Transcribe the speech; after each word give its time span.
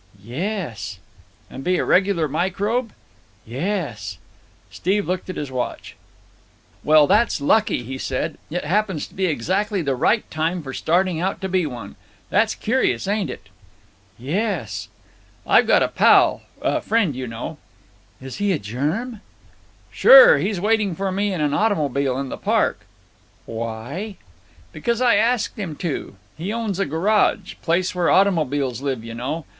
"Yes." 0.23 0.97
"And 1.47 1.63
be 1.63 1.77
a 1.77 1.85
regular 1.85 2.27
microbe?" 2.27 2.91
"Yes." 3.45 4.17
Steve 4.71 5.07
looked 5.07 5.29
at 5.29 5.35
his 5.35 5.51
watch. 5.51 5.95
"Well, 6.83 7.05
that's 7.05 7.39
lucky," 7.39 7.83
he 7.83 7.99
said. 7.99 8.39
"It 8.49 8.65
happens 8.65 9.05
to 9.05 9.13
be 9.13 9.27
exactly 9.27 9.83
the 9.83 9.93
right 9.93 10.27
time 10.31 10.63
for 10.63 10.73
starting 10.73 11.19
out 11.21 11.39
to 11.41 11.49
be 11.49 11.67
one. 11.67 11.97
That's 12.31 12.55
curious, 12.55 13.07
ain't 13.07 13.29
it?" 13.29 13.49
"Yes." 14.17 14.87
"I've 15.45 15.67
got 15.67 15.83
a 15.83 15.87
pal—friend, 15.87 17.15
you 17.15 17.27
know——" 17.27 17.59
"Is 18.19 18.37
he 18.37 18.53
a 18.53 18.57
germ?" 18.57 19.21
"Sure. 19.91 20.39
He's 20.39 20.59
waiting 20.59 20.95
for 20.95 21.11
me 21.11 21.29
now 21.29 21.35
in 21.35 21.41
an 21.41 21.53
automobile 21.53 22.17
in 22.17 22.29
the 22.29 22.37
park——" 22.37 22.87
"Why?" 23.45 24.15
"Because 24.73 24.99
I 24.99 25.17
asked 25.17 25.59
him 25.59 25.75
to. 25.75 26.15
He 26.39 26.51
owns 26.51 26.79
a 26.79 26.87
garage. 26.87 27.53
Place 27.61 27.93
where 27.93 28.09
automobiles 28.09 28.81
live, 28.81 29.03
you 29.03 29.13
know. 29.13 29.45